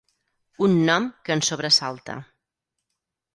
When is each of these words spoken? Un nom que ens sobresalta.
Un 0.67 0.71
nom 0.87 1.05
que 1.27 1.35
ens 1.35 1.51
sobresalta. 1.53 2.17